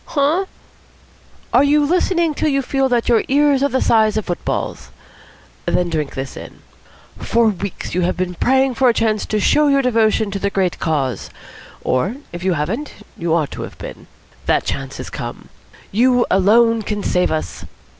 [0.05, 0.45] "Huh?"
[1.53, 4.89] "Are you listening till you feel that your ears are the size of footballs?
[5.67, 6.63] Then drink this in.
[7.19, 10.49] For weeks you have been praying for a chance to show your devotion to the
[10.49, 11.29] great cause;
[11.83, 14.07] or if you haven't, you ought to have been.
[14.47, 15.49] That chance has come.
[15.91, 17.65] You alone can save us.